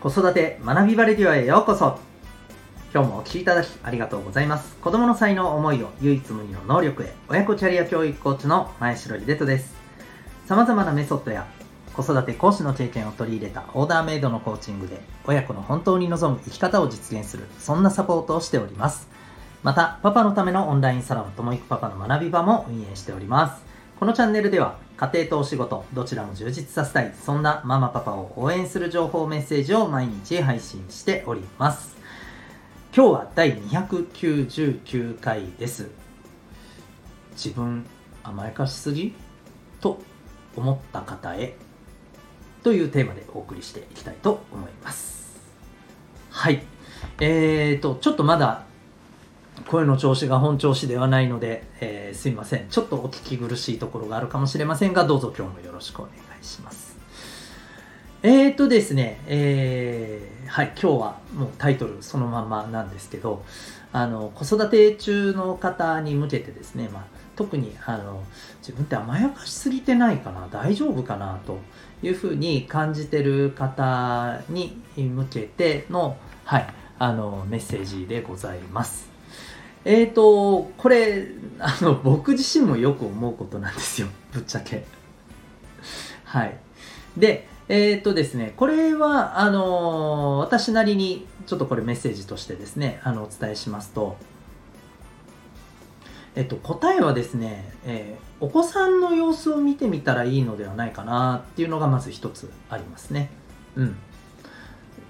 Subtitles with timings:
[0.00, 1.98] 子育て学びバレディオへようこそ。
[2.94, 4.76] 今日もお聴きいただきありがとうございます。
[4.76, 7.12] 子供の才能思いを唯一無二の能力へ。
[7.28, 9.74] 親子キャリア教育コーチの前城秀人です。
[10.46, 11.48] 様々なメソッドや
[11.94, 19.08] 子育て講師の経験を取り入れたオーダーメイドのコーチングで親子の本当に望む生き方を実現するそんなサポートをしております。
[19.64, 23.64] またパパのためのオンラインサロンともいくパパの学び場も運営しております。
[23.98, 31.96] このチャンネルでは家庭とお仕事どちらも充実させたいそんなママパパを応援する情報メッセージを毎日配信しております。
[32.92, 35.88] 今日は第299回です。
[37.34, 37.86] 自分
[38.24, 39.14] 甘やかしすぎ
[39.80, 40.00] と
[40.56, 41.54] 思った方へ
[42.64, 45.38] というテーマでお送りしていきたいと思います。
[46.30, 46.64] はい。
[47.20, 48.64] えーとちょっとまだ
[49.68, 52.68] 声の調子が本調子ではないので、えー、すいません。
[52.70, 56.96] ちょっとお聞き苦しいところがあるかもしれませんが、どうぞ今日もよろしくお願いします。
[58.22, 63.44] えーとですね、えー、はい、今日はもうタイトルそのままなんですけど、
[63.92, 67.04] あの、子育て中の方に向けてですね、まあ、
[67.36, 68.24] 特にあの
[68.60, 71.58] 自分って甘やかしすぎてないかな大丈夫かなと
[72.02, 76.66] いうふうに感じてる方に向けての,、はい、
[76.98, 79.17] あのメッセージでございます。
[79.84, 84.08] えっ、ー、と、これ、あの、 僕自身もよく思うことなんですよ。
[84.32, 84.84] ぶっちゃけ。
[86.24, 86.56] はい。
[87.16, 94.16] で、えっ、ー、とですね、これは、あの私なりに、ちょっとこれメッセージとしてですね、あの、お伝えしますと、
[96.34, 103.30] えっと、答えはですね、えー、お子さんの様子を見てみたらいいのではないかなっていうのがまず一つありますね。
[103.74, 103.96] うん。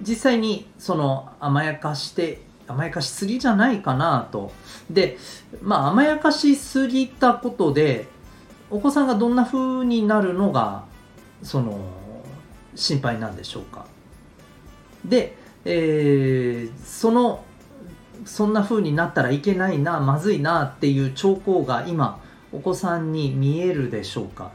[0.00, 4.52] 実際に、その、甘やかして甘やかしすぎじゃないかなと。
[4.90, 5.18] で、
[5.62, 8.06] まあ甘やかしすぎたことで、
[8.70, 10.84] お子さんがどんな風になるのが、
[11.42, 11.80] その、
[12.74, 13.86] 心配なんでしょうか。
[15.04, 17.44] で、えー、その、
[18.24, 22.20] そんな風になったらいけないな、まずいなっていう兆候が今、
[22.52, 24.50] お子さんに見えるでしょうか。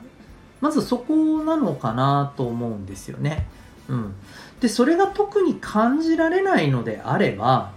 [0.62, 3.48] まずそこなのかなと思うんですよね。
[3.90, 4.16] うん。
[4.62, 7.72] で、それが特に感じられないのであれば、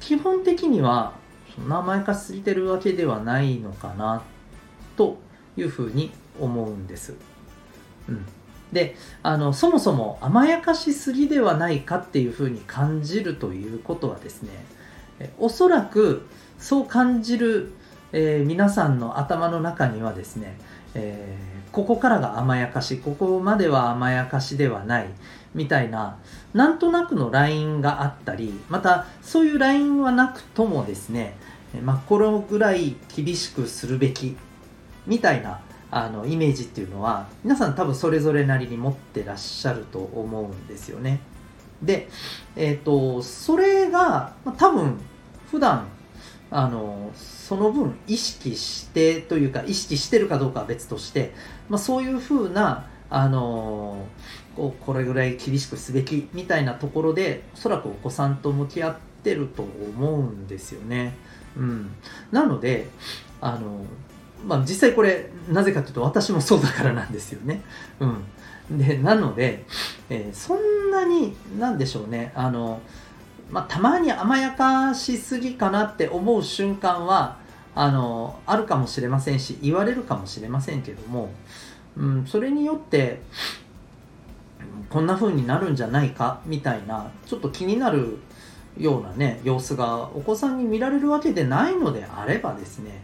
[0.00, 1.12] 基本的には
[1.54, 4.22] そんな甘やかしすぎてるわけではないのかな
[4.96, 5.18] と
[5.56, 7.14] いうふうに思うんです。
[8.08, 8.24] うん、
[8.72, 14.50] であのそもそも甘やかしすぎではないかっていうふうに感じるということはですね
[15.38, 16.26] おそらく
[16.58, 17.72] そう感じる、
[18.12, 20.56] えー、皆さんの頭の中にはですね、
[20.94, 25.08] えー、ここからが甘やかしここまでは甘やかしではない
[25.54, 26.18] みたいな
[26.54, 31.36] なんとなくのラインがあったりまたそういうラインはなくともですね、
[31.82, 34.36] まあ、このぐらい厳しくするべき
[35.06, 41.20] みたいなあのイメージっていうのは皆さん多分それぞれなりに持ってらっしゃると思うんですよね。
[41.82, 42.08] で、
[42.56, 44.98] えっ、ー、とそれが、ま、多分
[45.50, 45.88] 普段
[46.50, 51.32] あのその分意識してというか意識してるかどうかは別として、
[51.68, 54.06] まあ、そういうふうなあの
[54.56, 61.14] こうこれぐらい厳しくすべきみたいなところでおそらくお子さんと向き合ってると思うんですよね。
[61.56, 61.90] うん、
[62.30, 62.88] なので
[63.40, 63.84] あの、
[64.46, 67.62] まあ、実際これなぜかというと私もそうだからなんですよね。
[68.00, 69.64] うん、でなので、
[70.10, 72.80] えー、そんなになんでしょうねあの、
[73.50, 77.38] まあ、たまに甘やかしすぎかなって思う瞬間は
[77.74, 81.30] あのあるかもしれませんし言われるかもしれませんけども
[81.98, 83.20] うん、それによって
[84.88, 88.18] こんな風になるんじゃないかみたいなちょっと気になる
[88.78, 93.02] ようなね様子がお子さんに見られるわけでないのであればですね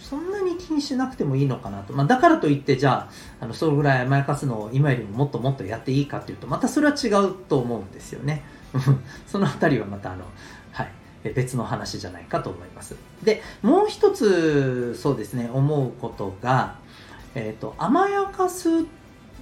[0.00, 3.08] そんなに気にしなくてもいいのかなと、まあ、だからといってじゃ
[3.40, 8.42] ああのそれぐらい甘やかすのを今よりももっともっとやっていいかっていうとまたそれは違うと思うんですよね。
[9.26, 10.24] その辺りはまたあの
[11.24, 12.96] 別の話じゃないかと思います。
[13.22, 16.76] でもう一つそうですね思うことが
[17.34, 18.84] えーと、甘やかす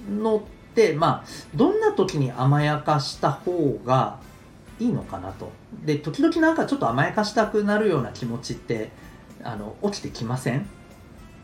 [0.09, 0.41] のっ
[0.75, 4.19] てまあどんな時に甘やかした方が
[4.79, 5.51] いいのかなと。
[5.85, 8.91] で時々なんかちょっと甘やかしたくなるような気持ちって
[9.43, 10.67] あの起きてきません？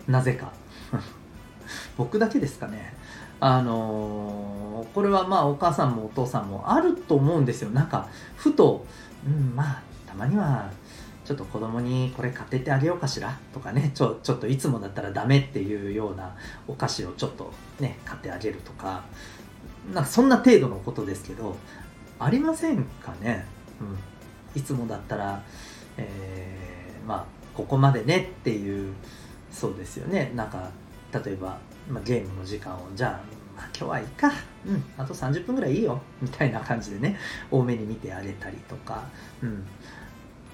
[0.08, 0.52] なぜか。
[1.98, 2.96] 僕だけですかね。
[3.40, 7.72] あのー、これはまあお母さんもお父さんもあると思うんですよ。
[7.72, 8.86] なんかふと、
[9.26, 9.82] うん、まあ
[10.16, 10.72] まには
[11.24, 13.38] ちょっと子供にこれ買ってってあげようかしら？
[13.54, 16.36] とかねちょちょっといつもだったらダメっていうような
[16.68, 19.04] お菓子をちょっとね買ってあげるとか。
[19.94, 21.56] なんかそんな程度のことですけど
[22.18, 23.46] ありませんかね、
[23.80, 25.44] うん、いつもだったら、
[25.98, 28.96] えー、まあここまでねっていう
[29.52, 30.32] そうですよね。
[30.34, 30.72] なんか
[31.14, 34.32] 例えば、まあ、ゲームの時間をじゃあまあ、今日はいいか。
[34.66, 34.84] うん。
[34.98, 36.02] あと30分ぐらいいいよ。
[36.20, 37.20] みたいな感じでね
[37.52, 39.04] 多めに見てあげたりとか、
[39.44, 39.64] うん、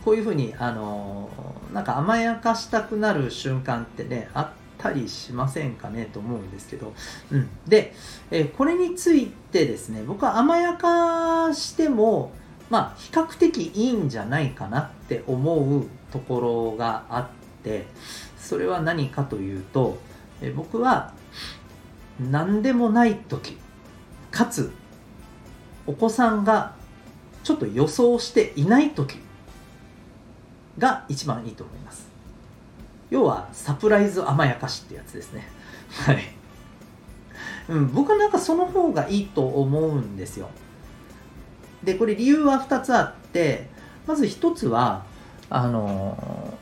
[0.03, 1.29] こういうふうにあの
[1.73, 6.09] なんか甘やかしたくなる瞬間ってねあったりしませんかね？
[6.11, 6.93] と思うんですけど、
[7.31, 7.93] うん、で、
[8.31, 12.31] えこれについてですね僕は甘やかしても
[12.69, 17.27] まあ比較的いいんじゃないかなって思うところがあっ
[17.63, 17.85] て
[18.37, 19.99] それは何かというと、
[20.41, 21.13] え僕は
[22.19, 23.57] 何でもない時
[24.31, 24.71] かつ
[25.85, 26.75] お子さんが
[27.43, 29.17] ちょっと予想していない時
[30.77, 32.09] が一番いいと思います。
[33.09, 35.47] 要はサプライズ甘やかしってやつですね。
[35.89, 36.19] はい、
[37.69, 40.49] うん、僕はなんかその方がいいと思うんですよ。
[41.83, 43.67] でこれ理由は2つあって
[44.07, 45.03] まず1つは
[45.49, 46.57] あの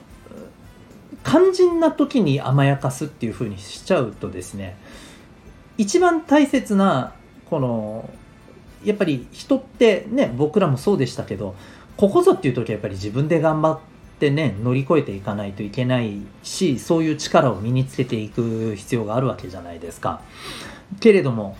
[1.23, 4.77] 肝心な時に甘やかすっていう風にしちゃうとですね
[5.77, 7.13] 一番大切な
[7.49, 8.09] この
[8.83, 11.55] やっぱり人ってね僕らもそうでしたけど
[11.97, 13.79] ここぞっていう時はやっぱり自分で頑張っ
[14.19, 20.21] てね乗り越えていかないといけないしそういう力を身につけていく必要があるわけじゃないですか。
[20.99, 21.57] けれども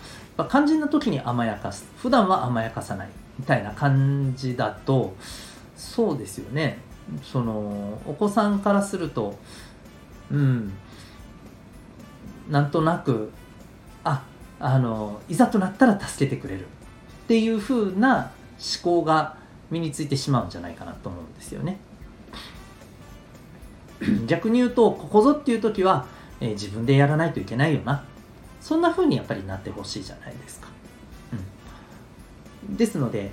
[0.48, 1.86] 肝心な時に甘やかす。
[1.96, 3.08] 普段は甘やかさない
[3.38, 5.14] みたいな感じだと
[5.76, 6.78] そうですよね。
[7.22, 9.38] そのお子さんからすると
[10.30, 10.72] うん
[12.48, 13.30] なんとなく
[14.04, 14.22] あ
[14.58, 16.66] あのいざとなったら助けてくれる。
[17.24, 18.32] っていう風な
[18.82, 19.36] 思考が
[19.70, 21.78] 身についてしまうんじゃないかなと思うんですよね。
[24.26, 26.06] 逆に言うとここぞっていう時は、
[26.40, 28.04] えー、自分でやらないといけないよな。
[28.60, 30.68] そんな風にやっぱりなってほしいじゃないですか。
[32.68, 33.32] うん、ですので、えー、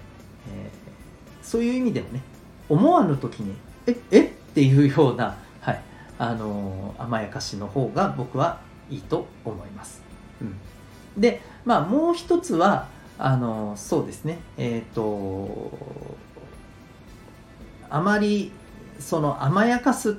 [1.41, 2.21] そういう意味でもね
[2.69, 3.55] 思わぬ時に
[3.87, 4.25] ええ？
[4.25, 5.81] っていうような、はい。
[6.19, 8.59] あのー、甘やかしの方が僕は
[8.89, 10.01] いいと思います。
[10.41, 11.21] うん。
[11.21, 12.87] で、まあ、もう一つは、
[13.19, 15.71] あの、そうですね、えっ、と、
[17.89, 18.51] あまり、
[18.99, 20.13] その甘やかすっ、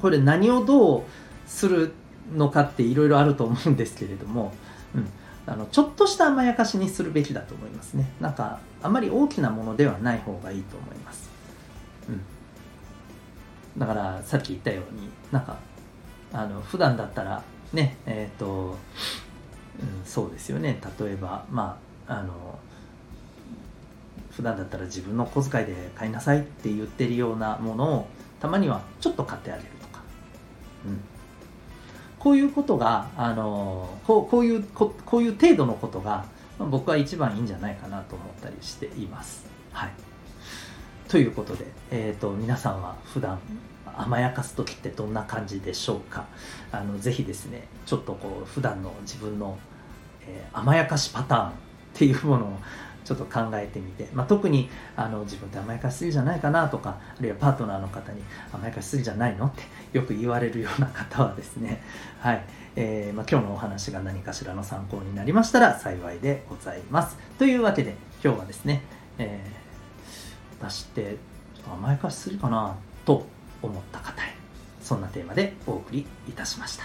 [0.00, 1.02] これ何をどう
[1.46, 1.92] する
[2.34, 4.52] のかっていろいろあると思うんですけれども、
[4.94, 5.08] うん、
[5.46, 8.10] あのちょっとした甘やかしにするべきだと思いますね。
[8.20, 11.30] なんか、あまり大きなものではない方がいいと思います。
[12.08, 12.20] うん。
[13.78, 15.56] だから、さっき言ったように、なんか、
[16.32, 17.42] あの、普段だったら、
[17.72, 18.76] ね、えっ、ー、と、
[19.80, 22.58] うん、そうですよね例えばまああの
[24.32, 28.06] 普段だったら自分の小遣いで買いなさいって言ってるようなものを
[28.40, 29.68] たまにはちょっと買ってあげる、
[32.18, 36.24] こういうことがあのこうこういうここういう程度のことが
[36.58, 39.46] 僕は一番いいんじゃないかなと思ったりしています。
[39.72, 39.90] はい、
[41.08, 43.40] ということで、えーと、皆さんは普段
[43.96, 46.26] 甘やかす時ってどんな感じでしょうか？
[46.70, 49.58] あのぜひですねちょっとこう普段の自分の、
[50.26, 51.52] えー、甘やかしパターンっ
[51.94, 52.58] ていうものを
[53.04, 58.22] ちょっと考えてみて、まあ、特にあの自分って甘やかしすぎじゃないかなとかあるいはパートナーの方に
[58.52, 59.62] 甘やかしすぎじゃないのって
[59.92, 61.82] よく言われるような方はですね。
[62.20, 62.44] はい、
[62.76, 67.16] えー、まあ、今日のお話が何かしらの参考になりましたら幸いでございます。
[67.38, 68.82] というわけで今日はですね、
[69.18, 71.16] えー、私って
[71.66, 73.26] 甘やかしすぎかなと
[73.62, 74.34] 思った方へ
[74.80, 76.84] そんなテーマでお送りいたしました。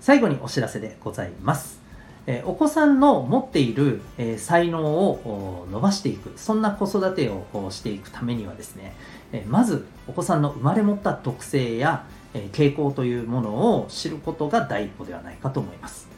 [0.00, 1.79] 最後にお知らせでございます。
[2.26, 8.94] えお子さんの持っている、え才能を伸ばしていくそんな子育てをしていくためにはですね、
[9.32, 16.08] えまずお子さんの生まれ持った特性や、え傾向というものを知ることが第一歩ではないかと思います、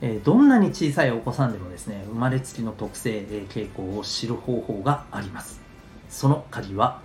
[0.00, 5.60] えどんなに小さいお子さんでもですね生まれつきの特性、傾向を知る方法があります。
[6.08, 7.00] その鍵は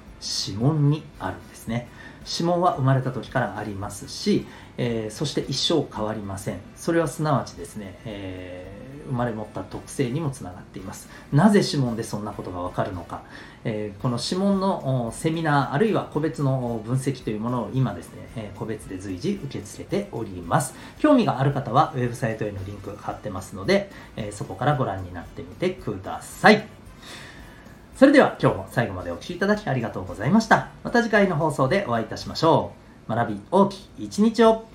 [0.45, 1.87] 指紋にあるんですね。
[2.25, 4.45] 指紋は生まれた時からありますし、
[4.77, 6.59] えー、そして一生変わりません。
[6.75, 11.09] それはすなわちですね、えー、生まれ持った特性にもつながっています。
[11.33, 13.23] なぜ指紋でそんなことがわかるのか、
[13.63, 20.75] えー、この指紋のセミナーあるいは個別の分析というものを今ですね、え個別で随時受け付けております。
[20.99, 26.79] 興味がある方はウェブサイトへのリンク貼ってますので、えそこからご覧になってみてください。
[27.99, 30.69] それでは今日も最後までお聴きいただきありがとうございました。
[30.85, 32.71] また次回の放送でお会いいたしましょ
[33.09, 33.13] う。
[33.13, 34.68] 学び大きい一日を